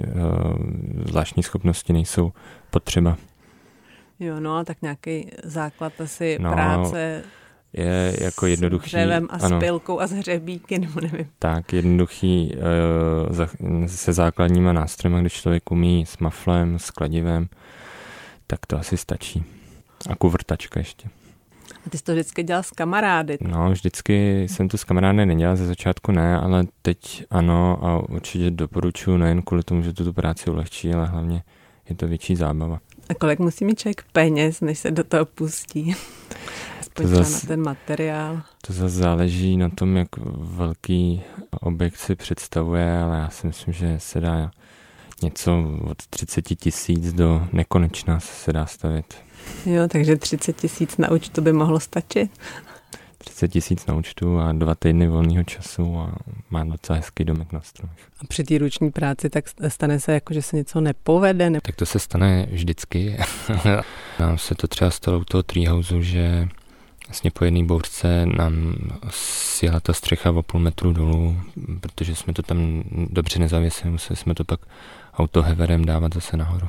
[1.04, 2.32] zvláštní schopnosti nejsou
[2.70, 3.16] potřeba.
[4.20, 7.22] Jo, no a tak nějaký základ asi no, práce
[7.72, 8.88] je jako jednoduchý.
[8.88, 11.26] S dřevem a ano, s pilkou a s hřebíky, nebo nevím.
[11.38, 12.52] Tak, jednoduchý
[13.86, 17.48] se základníma nástroji, když člověk umí s maflem, s kladivem,
[18.46, 19.44] tak to asi stačí.
[20.10, 21.08] A kuvrtačka ještě.
[21.86, 23.38] A ty jsi to vždycky dělal s kamarády?
[23.40, 28.50] No, vždycky jsem to s kamarády nedělal, ze začátku ne, ale teď ano a určitě
[28.50, 31.42] doporučuji nejen kvůli tomu, že to tu práci ulehčí, ale hlavně
[31.88, 32.80] je to větší zábava.
[33.08, 35.94] A kolik musí mít člověk peněz, než se do toho pustí?
[36.80, 38.42] Aspoň to zas, na ten materiál.
[38.66, 41.22] To zase záleží na tom, jak velký
[41.60, 44.50] objekt si představuje, ale já si myslím, že se dá
[45.22, 49.25] něco od 30 tisíc do nekonečna se dá stavit.
[49.66, 52.30] Jo, takže 30 tisíc na účtu by mohlo stačit?
[53.18, 56.14] 30 tisíc na účtu a dva týdny volného času a
[56.50, 57.98] má docela hezký domek na stromech.
[58.20, 61.50] A při té ruční práci tak stane se jako, že se něco nepovede?
[61.50, 61.60] Ne...
[61.62, 63.16] Tak to se stane vždycky.
[64.18, 66.48] nám se to třeba stalo u toho treehouse, že
[67.06, 68.74] vlastně po jedné bouřce nám
[69.10, 71.36] sjela ta střecha o půl metru dolů,
[71.80, 74.60] protože jsme to tam dobře nezavěsili, museli jsme to pak
[75.14, 76.68] autoheverem dávat zase nahoru.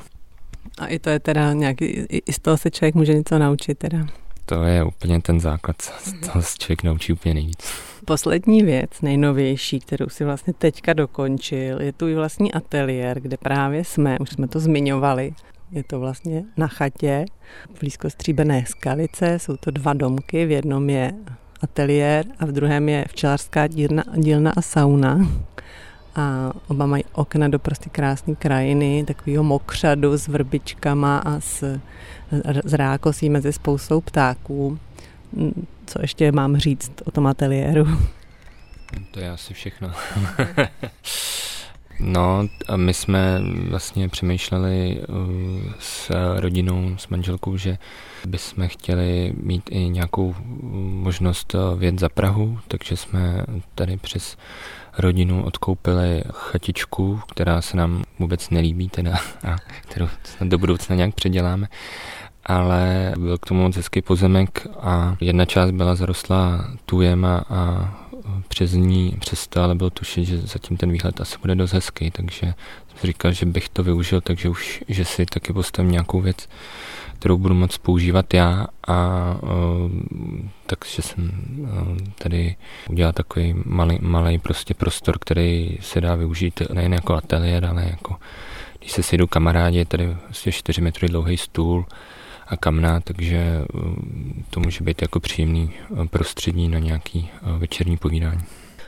[0.77, 1.85] A i to je teda nějaký,
[2.25, 4.07] i z toho se člověk může něco naučit teda.
[4.45, 7.57] To je úplně ten základ, z toho se člověk naučí úplně nejvíc.
[8.05, 13.83] Poslední věc, nejnovější, kterou si vlastně teďka dokončil, je tu i vlastní ateliér, kde právě
[13.83, 15.33] jsme, už jsme to zmiňovali.
[15.71, 17.25] Je to vlastně na chatě,
[17.79, 21.13] blízko stříbené skalice, jsou to dva domky, v jednom je
[21.61, 25.27] ateliér a v druhém je včelařská dílna, dílna a sauna
[26.17, 31.80] a oba mají okna do prostě krásné krajiny, takového mokřadu s vrbičkama a s,
[32.65, 34.80] s rákosí mezi spoustou ptáků.
[35.86, 37.88] Co ještě mám říct o tom ateliéru?
[39.12, 39.91] To je asi všechno.
[41.99, 45.15] No, a my jsme vlastně přemýšleli uh,
[45.80, 47.77] s rodinou, s manželkou, že
[48.27, 50.36] bychom chtěli mít i nějakou
[51.03, 54.38] možnost uh, věc za Prahu, takže jsme tady přes
[54.97, 59.15] rodinu odkoupili chatičku, která se nám vůbec nelíbí teda
[59.47, 60.07] a kterou
[60.41, 61.67] do budoucna nějak předěláme.
[62.45, 67.45] Ale byl k tomu moc hezký pozemek a jedna část byla zarostlá tujem a,
[68.47, 69.19] přes ní,
[69.55, 72.53] ale bylo tušit, že zatím ten výhled asi bude dost hezký, takže
[72.88, 76.47] jsem říkal, že bych to využil, takže už, že si taky postavím nějakou věc,
[77.19, 79.36] kterou budu moc používat já a
[80.65, 81.32] takže jsem
[82.23, 82.56] tady
[82.89, 88.15] udělal takový malý, malý prostě prostor, který se dá využít nejen jako ateliér, ale jako
[88.80, 91.86] když se sejdou kamarádi, je tady vlastně 4 metry dlouhý stůl,
[92.49, 93.62] a kamna, takže
[94.49, 95.71] to může být jako příjemný
[96.10, 98.41] prostředí na nějaký večerní povídání.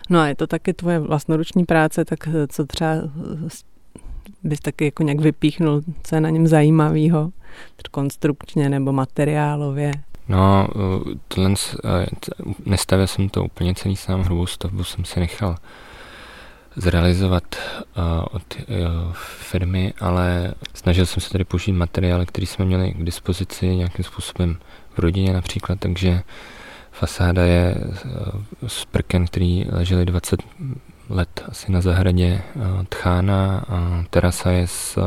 [0.10, 2.96] No a je to taky tvoje vlastnoruční práce, tak co třeba
[4.44, 7.32] bys taky jako nějak vypíchnul, co je na něm zajímavého,
[7.92, 9.92] konstrukčně nebo materiálově?
[10.30, 10.68] No,
[11.28, 11.54] tohle,
[12.66, 15.56] nestavil jsem to úplně celý sám, hrubou stavbu jsem si nechal
[16.76, 17.44] zrealizovat
[17.98, 18.58] uh, od
[19.14, 24.58] firmy, ale snažil jsem se tady použít materiály, které jsme měli k dispozici nějakým způsobem
[24.94, 26.22] v rodině například, takže
[26.92, 27.76] fasáda je
[28.68, 30.44] z prken, který leželi 20
[31.10, 35.04] let asi na zahradě uh, tchána a terasa je z uh,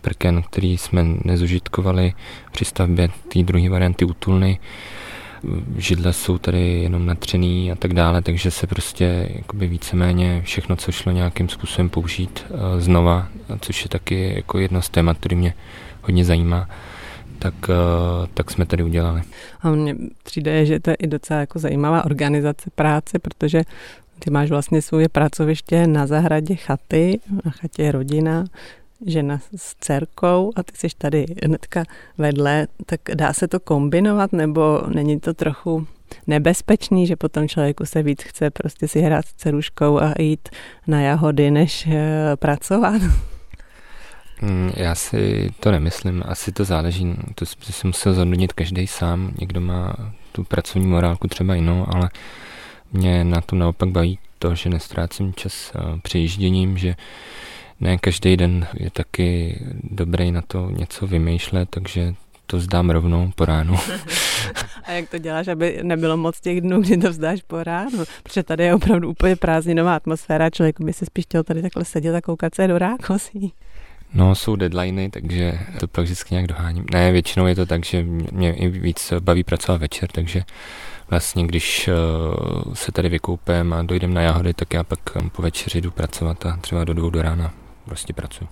[0.00, 2.12] prken, který jsme nezužitkovali
[2.52, 4.58] při stavbě té druhé varianty útulny.
[5.76, 11.12] Židle jsou tady jenom natřený a tak dále, takže se prostě víceméně všechno, co šlo
[11.12, 13.28] nějakým způsobem použít eh, znova,
[13.60, 15.54] což je taky jako jedno z témat, který mě
[16.02, 16.68] hodně zajímá,
[17.38, 19.22] tak, eh, tak jsme tady udělali.
[19.60, 23.62] A mně přijde, že to je i docela jako zajímavá organizace práce, protože
[24.24, 28.44] ty máš vlastně svoje pracoviště na zahradě chaty, na chatě je rodina,
[29.06, 31.84] žena s dcerkou a ty jsi tady hnedka
[32.18, 35.86] vedle, tak dá se to kombinovat nebo není to trochu
[36.26, 40.48] nebezpečný, že potom člověku se víc chce prostě si hrát s dceruškou a jít
[40.86, 43.02] na jahody, než eh, pracovat?
[44.38, 49.60] Hmm, já si to nemyslím, asi to záleží, to si musel zhodnotit každý sám, někdo
[49.60, 49.96] má
[50.32, 52.10] tu pracovní morálku třeba jinou, ale
[52.92, 56.96] mě na to naopak baví to, že nestrácím čas eh, přejížděním, že
[57.80, 62.14] ne každý den je taky dobrý na to něco vymýšlet, takže
[62.46, 63.76] to vzdám rovnou po ránu.
[64.84, 68.04] A jak to děláš, aby nebylo moc těch dnů, kdy to vzdáš po ránu?
[68.22, 72.14] Protože tady je opravdu úplně prázdninová atmosféra, člověk by si spíš chtěl tady takhle sedět
[72.14, 73.52] a koukat se do rákosí.
[74.14, 76.84] No, jsou deadliny, takže to pak vždycky nějak doháním.
[76.92, 78.02] Ne, většinou je to tak, že
[78.32, 80.42] mě i víc baví pracovat večer, takže
[81.12, 81.94] vlastně když eh,
[82.74, 84.98] se tady vykoupem a dojdem na jahody, tak já pak
[85.32, 87.52] po večeři jdu pracovat a třeba do dvou do rána
[87.84, 88.48] prostě pracuji.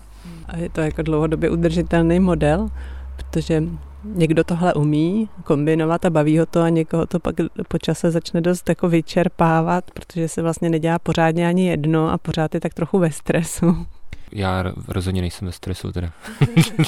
[0.49, 2.69] A je to jako dlouhodobě udržitelný model,
[3.17, 3.63] protože
[4.05, 7.35] někdo tohle umí kombinovat a baví ho to a někoho to pak
[7.69, 12.55] po čase začne dost jako vyčerpávat, protože se vlastně nedělá pořádně ani jedno a pořád
[12.55, 13.87] je tak trochu ve stresu.
[14.33, 16.13] Já rozhodně nejsem ve stresu teda.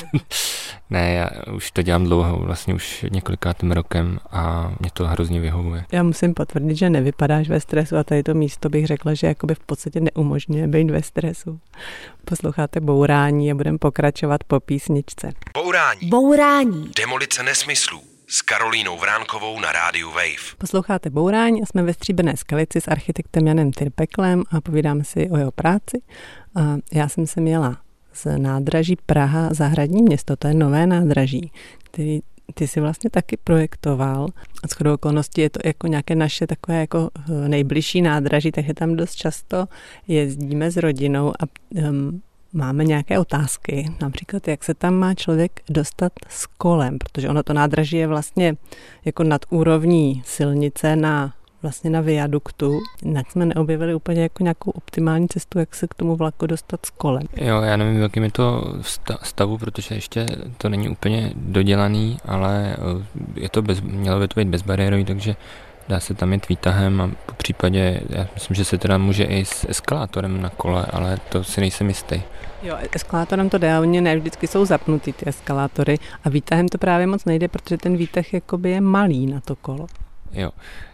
[0.90, 5.85] ne, já už to dělám dlouho, vlastně už několikátým rokem a mě to hrozně vyhovuje.
[5.92, 9.55] Já musím potvrdit, že nevypadáš ve stresu a tady to místo bych řekla, že jakoby
[9.55, 11.61] v podstatě neumožňuje být ve stresu.
[12.24, 15.33] Posloucháte Bourání a budeme pokračovat po písničce.
[15.55, 16.09] Bourání.
[16.09, 16.90] Bourání.
[16.96, 20.57] Demolice nesmyslů s Karolínou Vránkovou na rádiu Wave.
[20.59, 25.37] Posloucháte Bourání a jsme ve Stříbené skalici s architektem Janem Tyrpeklem a povídáme si o
[25.37, 26.02] jeho práci.
[26.54, 27.78] A já jsem se měla
[28.12, 31.52] z nádraží Praha Zahradní město, to je nové nádraží,
[31.84, 32.20] který
[32.54, 34.28] ty si vlastně taky projektoval.
[34.64, 38.96] A shodou okolností je to jako nějaké naše takové jako eh, nejbližší nádraží, takže tam
[38.96, 39.66] dost často
[40.08, 41.44] jezdíme s rodinou a
[41.88, 47.42] um, máme nějaké otázky, například jak se tam má člověk dostat s kolem, protože ono
[47.42, 48.56] to nádraží je vlastně
[49.04, 52.81] jako nad úrovní silnice na vlastně na viaduktu,
[53.14, 56.90] tak jsme neobjevili úplně jako nějakou optimální cestu, jak se k tomu vlaku dostat s
[56.90, 57.22] kolem.
[57.37, 58.75] Jo, já nevím, v jakém je to
[59.22, 60.27] stavu, protože ještě
[60.59, 65.37] to není úplně dodělaný, ale eh, je to bez, mělo by to být bezbariérový, takže
[65.88, 69.44] dá se tam jít výtahem a po případě, já myslím, že se teda může i
[69.44, 72.22] s eskalátorem na kole, ale to si nejsem jistý.
[72.62, 77.07] Jo, eskalátorem to jde, oni ne vždycky jsou zapnutý ty eskalátory a výtahem to právě
[77.07, 79.87] moc nejde, protože ten výtah jakoby je malý na to kolo.
[80.33, 80.51] Jo,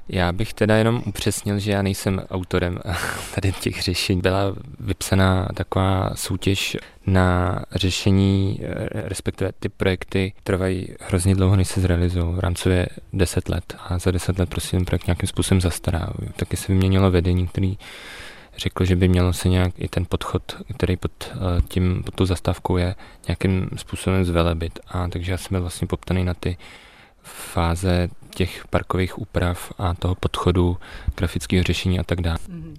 [0.09, 2.79] já bych teda jenom upřesnil, že já nejsem autorem
[3.35, 4.21] tady těch řešení.
[4.21, 8.61] Byla vypsaná taková soutěž na řešení,
[8.93, 12.35] respektive ty projekty trvají hrozně dlouho, než se zrealizují.
[12.35, 16.09] V rámci je 10 let a za 10 let prostě ten projekt nějakým způsobem zastará.
[16.37, 17.79] Taky se vyměnilo vedení, který
[18.57, 20.43] řekl, že by mělo se nějak i ten podchod,
[20.77, 21.33] který pod,
[21.69, 22.95] tím, pod tou zastávkou je,
[23.29, 24.79] nějakým způsobem zvelebit.
[24.89, 26.57] A takže já jsem byl vlastně poptaný na ty
[27.23, 30.77] fáze těch parkových úprav a toho podchodu,
[31.17, 32.39] grafického řešení a tak dále.
[32.49, 32.75] Mhm.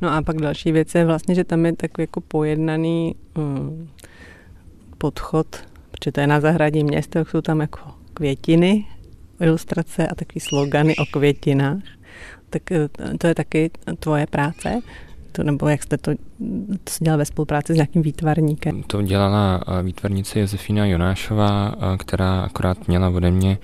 [0.00, 3.88] No a pak další věc je vlastně, že tam je takový jako pojednaný um,
[4.98, 5.46] podchod,
[5.90, 7.80] protože to je na zahradě města, jsou tam jako
[8.14, 8.84] květiny,
[9.40, 11.82] ilustrace a takový slogany o květinách.
[12.50, 12.88] Tak eh,
[13.18, 14.80] to je taky tvoje práce?
[15.32, 16.12] To, nebo jak jste to,
[16.84, 18.82] to dělal ve spolupráci s nějakým výtvarníkem?
[18.82, 23.58] To dělala eh, výtvarnice Josefína Jonášová, eh, která akorát měla ode mě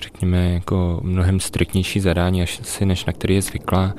[0.00, 3.94] řekněme, jako mnohem striktnější zadání asi než na který je zvyklá,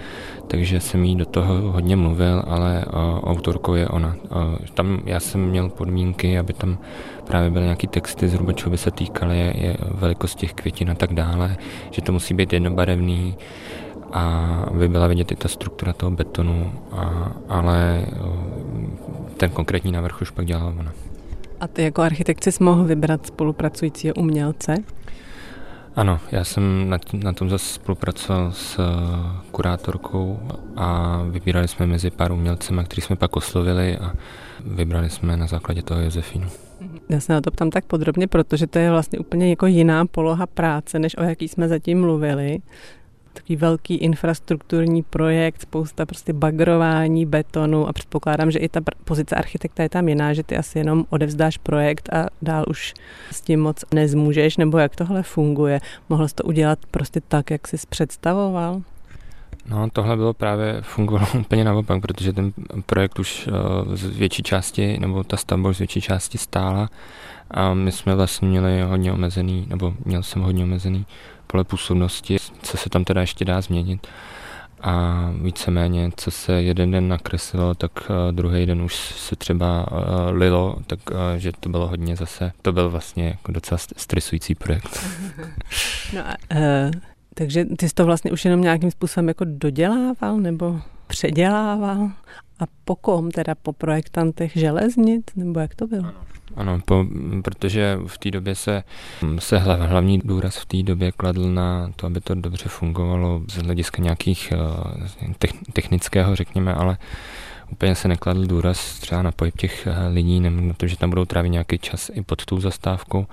[0.48, 2.86] takže jsem jí do toho hodně mluvil, ale
[3.24, 4.16] autorkou je ona.
[4.74, 6.78] Tam já jsem měl podmínky, aby tam
[7.28, 10.96] právě byly nějaké texty, zhruba čeho by se týkaly, je, je velikost těch květin a
[10.96, 11.58] tak dále,
[11.92, 13.36] že to musí být jednobarevný,
[14.12, 18.06] a aby byla vidět i ta struktura toho betonu, a, ale
[19.38, 20.92] ten konkrétní návrh už pak dělala ona.
[21.60, 24.76] A ty jako architekt jsi mohl vybrat spolupracujícího umělce?
[26.00, 28.86] Ano, já jsem na, na tom zase spolupracoval s uh,
[29.52, 30.40] kurátorkou
[30.76, 34.14] a vybírali jsme mezi pár umělcema, který jsme pak oslovili a
[34.66, 36.48] vybrali jsme na základě toho Josefínu.
[37.10, 40.48] Já se na to ptám tak podrobně, protože to je vlastně úplně jako jiná poloha
[40.48, 42.60] práce, než o jaký jsme zatím mluvili
[43.34, 49.84] takový velký infrastrukturní projekt, spousta prostě bagrování, betonu a předpokládám, že i ta pozice architekta
[49.84, 52.94] je tam jiná, že ty asi jenom odevzdáš projekt a dál už
[53.32, 55.80] s tím moc nezmůžeš, nebo jak tohle funguje.
[56.10, 58.82] Mohl jsi to udělat prostě tak, jak jsi představoval?
[59.70, 62.54] No, tohle bylo právě, fungovalo úplně naopak, protože ten
[62.86, 66.90] projekt už uh, z větší části, nebo ta stavba už z větší části stála
[67.52, 71.06] a my jsme vlastně měli hodně omezený, nebo měl jsem hodně omezený
[71.52, 74.08] pole působnosti, co se tam teda ještě dá změnit.
[74.82, 79.98] A víceméně, co se jeden den nakreslilo, tak uh, druhý den už se třeba uh,
[80.38, 85.08] lilo, tak uh, že to bylo hodně zase, to byl vlastně jako docela stresující projekt.
[86.16, 86.92] no a, uh,
[87.34, 92.12] takže ty jsi to vlastně už jenom nějakým způsobem jako dodělával nebo předělával?
[92.60, 96.04] A po kom, teda po projektantech železnic, nebo jak to bylo?
[96.04, 96.22] Ano.
[96.60, 97.06] Ano, po,
[97.44, 98.84] protože v té době se,
[99.40, 104.02] se hlavní důraz v té době kladl na to, aby to dobře fungovalo z hlediska
[104.02, 105.34] nějakých eh,
[105.74, 106.98] technického, řekněme, ale
[107.72, 111.10] úplně se nekladl důraz třeba na pohyb těch eh, lidí, nebo na to, že tam
[111.10, 113.28] budou trávit nějaký čas i pod tou zastávkou.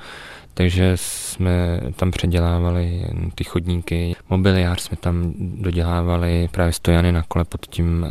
[0.54, 7.66] Takže jsme tam předělávali ty chodníky, mobiliář jsme tam dodělávali, právě stojany na kole pod
[7.66, 8.06] tím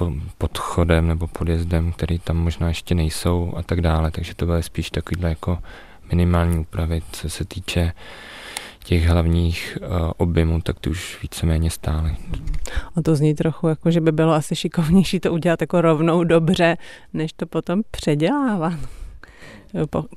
[0.00, 4.62] uh, podchodem nebo podjezdem, který tam možná ještě nejsou a tak dále, takže to byly
[4.62, 5.58] spíš takovýhle jako
[6.10, 7.92] minimální úpravy, co se týče
[8.86, 12.16] těch hlavních uh, objemů, tak ty už víceméně stály.
[12.96, 16.76] A to zní trochu jako, že by bylo asi šikovnější to udělat jako rovnou dobře,
[17.12, 18.78] než to potom předělávat.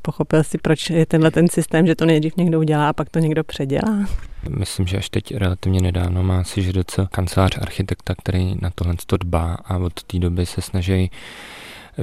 [0.02, 3.20] Pochopil si, proč je tenhle ten systém, že to nejdřív někdo udělá a pak to
[3.20, 4.06] někdo předělá?
[4.50, 9.18] Myslím, že až teď relativně nedávno má si ždoce kancelář architekta, který na tohle to
[9.18, 11.12] dbá a od té doby se snaží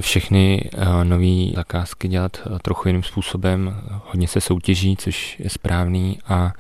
[0.01, 3.77] všechny uh, nové zakázky dělat uh, trochu jiným způsobem.
[4.05, 6.53] Hodně se soutěží, což je správný a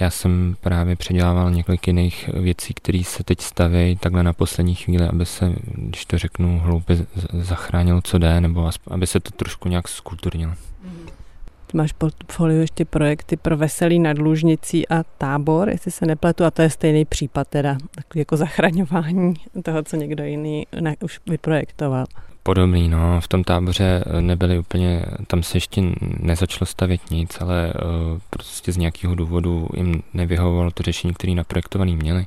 [0.00, 5.08] já jsem právě předělával několik jiných věcí, které se teď staví takhle na poslední chvíli,
[5.08, 9.88] aby se, když to řeknu hloupě, zachránilo, co jde, nebo aby se to trošku nějak
[9.88, 10.52] skulturnilo.
[11.66, 16.50] Ty máš portfolio ještě projekty pro Veselý nad Lužnicí a Tábor, jestli se nepletu, a
[16.50, 17.76] to je stejný případ teda,
[18.14, 20.66] jako zachraňování toho, co někdo jiný
[21.00, 22.06] už vyprojektoval.
[22.46, 23.20] Podobný, no.
[23.20, 28.72] V tom táboře eh, nebyly úplně, tam se ještě nezačalo stavět nic, ale uh, prostě
[28.72, 32.26] z nějakého důvodu jim nevyhovovalo to řešení, které naprojektovaný měli.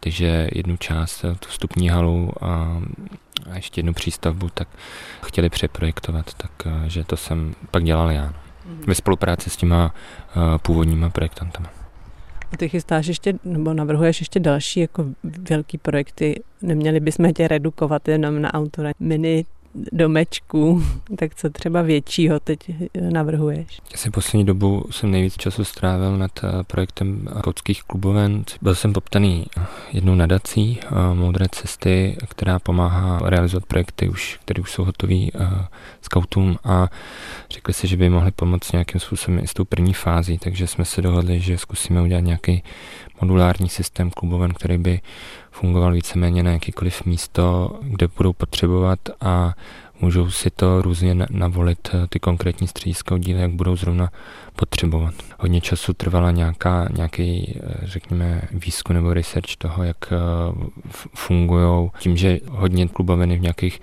[0.00, 2.82] Takže jednu část, eh, tu vstupní halu a,
[3.50, 4.68] a ještě jednu přístavbu, tak
[5.22, 8.24] chtěli přeprojektovat, takže to jsem pak dělal já.
[8.24, 8.34] No.
[8.86, 9.94] Ve spolupráci s těma
[10.62, 11.83] původníma projektantama.
[12.58, 15.04] Ty chystáš ještě, nebo navrhuješ ještě další jako
[15.48, 16.42] velký projekty.
[16.62, 19.44] Neměli bychom tě redukovat jenom na autora mini
[19.92, 20.84] domečků,
[21.18, 22.58] tak co třeba většího teď
[23.10, 23.80] navrhuješ?
[23.94, 28.44] Asi poslední dobu jsem nejvíc času strávil nad eh, projektem Kockých kluboven.
[28.62, 29.46] Byl jsem poptaný
[29.92, 35.30] jednou nadací eh, Moudré cesty, která pomáhá realizovat projekty, už, které už jsou hotové eh,
[36.02, 36.88] scoutům a
[37.50, 40.84] řekli si, že by mohli pomoct nějakým způsobem i s tou první fází, takže jsme
[40.84, 42.62] se dohodli, že zkusíme udělat nějaký
[43.20, 45.00] modulární systém kluboven, který by
[45.54, 49.54] fungoval víceméně na jakýkoliv místo, kde budou potřebovat a
[50.00, 54.10] můžou si to různě navolit eh, ty konkrétní střediska oddíly, jak budou zrovna
[54.56, 55.14] potřebovat.
[55.38, 60.16] Hodně času trvala nějaká, nějaký, eh, řekněme, výzkum nebo research toho, jak eh,
[61.14, 61.90] fungují.
[61.98, 63.80] Tím, že hodně kluboviny v nějakých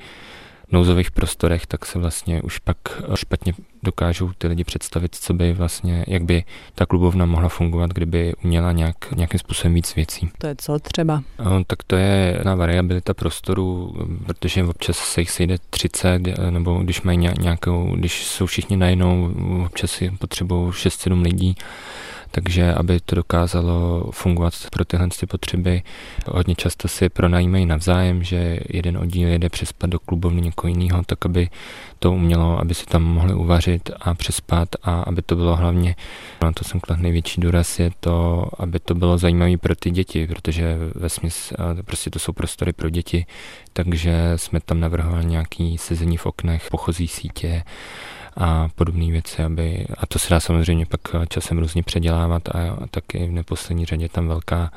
[0.72, 2.78] nouzových prostorech, tak se vlastně už pak
[3.16, 6.43] špatně dokážou ty lidi představit, co by vlastně, jak by
[6.76, 10.30] ta klubovna mohla fungovat, kdyby uměla nějak, nějakým způsobem víc věcí.
[10.38, 11.24] To je co třeba?
[11.68, 13.93] Tak to je na variabilita prostoru,
[14.26, 19.32] protože občas se jich sejde 30, nebo když mají nějakou, když jsou všichni najednou,
[19.66, 21.56] občas si potřebují 6-7 lidí,
[22.32, 25.82] takže aby to dokázalo fungovat pro tyhle ty potřeby,
[26.28, 31.26] hodně často si pronajímají navzájem, že jeden oddíl jede přespat do klubovny někoho jiného, tak
[31.26, 31.50] aby
[32.00, 35.96] to umělo, aby si tam mohli uvařit a přespat a aby to bylo hlavně,
[36.42, 40.28] na to jsem kladl největší důraz, je to, aby to bylo zajímavé pro ty děti,
[40.28, 41.56] protože ve smysl,
[41.86, 43.26] prostě to jsou prostory pro děti,
[43.74, 47.64] takže jsme tam navrhovali nějaký sezení v oknech, pochozí sítě,
[48.38, 52.88] a podobné věci, aby, a to se dá samozřejmě pak časem různě předělávat a, a
[52.88, 54.72] taky v neposlední řadě tam velká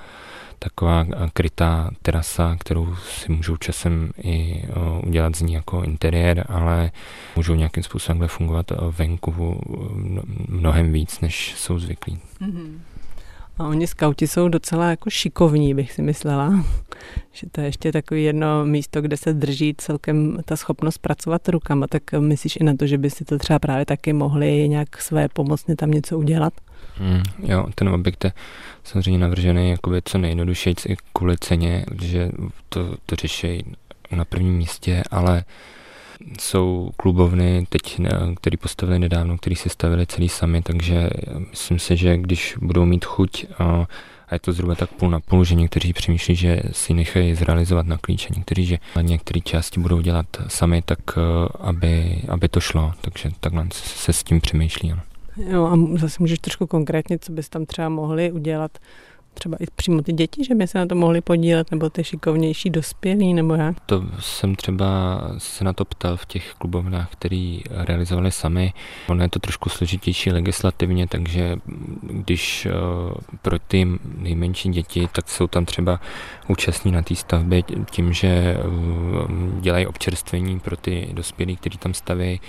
[0.59, 4.65] taková krytá terasa, kterou si můžou časem i
[5.07, 6.91] udělat z ní jako interiér, ale
[7.37, 9.61] můžou nějakým způsobem fungovat venku
[10.49, 12.19] mnohem víc, než jsou zvyklí.
[12.41, 12.79] Mm-hmm.
[13.59, 16.53] A oni skauti jsou docela jako šikovní, bych si myslela.
[17.33, 21.87] Že to je ještě takový jedno místo, kde se drží celkem ta schopnost pracovat rukama.
[21.87, 25.29] Tak myslíš i na to, že by si to třeba právě taky mohli nějak své
[25.29, 26.53] pomocně tam něco udělat?
[27.01, 28.33] Mm, jo, ten objekt je
[28.85, 32.31] samozřejmě navržený jakoby co nejjednodušeji i kvůli ceně, že
[32.69, 33.65] to, to řeší
[34.11, 35.45] na prvním místě, ale
[36.41, 38.01] jsou klubovny, teď,
[38.37, 41.11] který postavili nedávno, který si stavili celý sami, takže
[41.51, 43.87] myslím si, že když budou mít chuť a,
[44.29, 47.87] a je to zhruba tak půl na půl, že někteří přemýšlí, že si nechají zrealizovat
[47.87, 50.99] na klíče, někteří, že některé části budou dělat sami, tak
[51.61, 54.95] aby, aby to šlo, takže takhle se s tím přemýšlí.
[55.37, 58.79] Jo, a zase můžeš trošku konkrétně, co bys tam třeba mohli udělat,
[59.35, 62.71] třeba i přímo ty děti, že by se na to mohli podílet, nebo ty šikovnější
[62.71, 63.81] dospělí, nebo jak?
[63.81, 68.73] To jsem třeba se na to ptal v těch klubovnách, který realizovali sami.
[69.09, 71.57] Ono je to trošku složitější legislativně, takže
[72.03, 72.71] když eh,
[73.43, 76.01] pro ty nejmenší děti, tak jsou tam třeba
[76.49, 78.57] účastní na té stavbě tím, že eh,
[79.61, 82.41] dělají občerstvení pro ty dospělí, kteří tam staví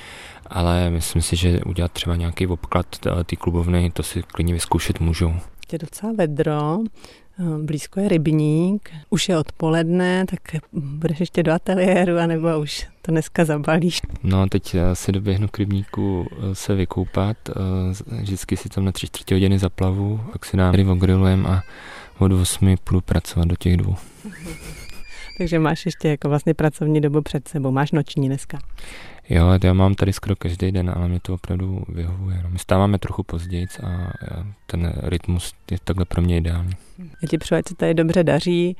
[0.47, 4.99] ale myslím si, že udělat třeba nějaký obklad eh, ty klubovny, to si klidně vyzkoušet
[4.99, 5.33] můžou.
[5.72, 6.80] Je docela vedro,
[7.39, 10.39] eh, blízko je rybník, už je odpoledne, tak
[10.74, 14.01] budeš ještě do ateliéru, anebo už to dneska zabalíš?
[14.24, 17.38] No, teď si doběhnu k rybníku eh, se vykoupat,
[18.22, 21.63] vždycky si tam na tři čtvrtě hodiny zaplavu, pak si dám tady ogrilujem a
[22.20, 23.95] od 8 půjdu pracovat do těch dvou.
[25.38, 28.59] Takže máš ještě jako vlastně pracovní dobu před sebou, máš noční dneska.
[29.29, 32.39] Jo, já mám tady skoro každý den, ale mě to opravdu vyhovuje.
[32.43, 34.13] No, my stáváme trochu později a
[34.65, 36.71] ten rytmus je takhle pro mě ideální.
[36.99, 38.77] Já ti přeju, ať se tady dobře daří,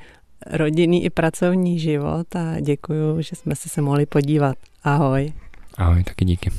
[0.52, 4.56] rodinný i pracovní život a děkuji, že jsme se se mohli podívat.
[4.84, 5.34] Ahoj.
[5.78, 6.52] Ahoj, taky díky.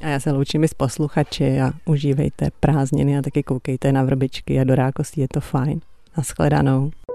[0.00, 4.60] A já se loučím i s posluchači a užívejte prázdniny a taky koukejte na vrbičky
[4.60, 5.80] a do rákostí, je to fajn.
[6.16, 6.90] Naschledanou.